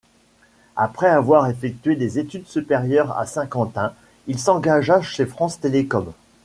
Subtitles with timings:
[0.77, 3.93] Après avoir effectué des études supérieures à Saint-Quentin,
[4.25, 6.11] il s'engagea chez France Telecom.